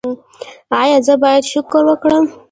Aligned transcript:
ایا 0.81 0.97
زه 1.05 1.13
باید 1.23 1.43
شکر 1.53 1.81
وکړم؟ 1.87 2.25